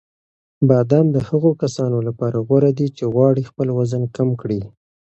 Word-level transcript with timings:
بادام 0.67 1.05
د 1.15 1.17
هغو 1.27 1.51
کسانو 1.61 1.97
لپاره 2.07 2.37
غوره 2.47 2.71
دي 2.79 2.87
چې 2.97 3.03
غواړي 3.13 3.43
خپل 3.49 3.67
وزن 3.79 4.03
کم 4.17 4.29
کړي. 4.41 4.61